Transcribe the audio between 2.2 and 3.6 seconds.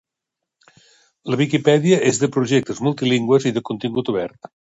de projectes multilingües i